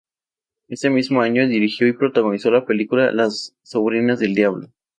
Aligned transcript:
Ese 0.67 0.89
mismo 0.89 1.21
año, 1.21 1.47
dirigió 1.47 1.87
y 1.87 1.93
protagonizó 1.93 2.49
la 2.49 2.65
película 2.65 3.11
"Las 3.11 3.53
sobrinas 3.61 4.17
del 4.17 4.33
diablo". 4.33 4.71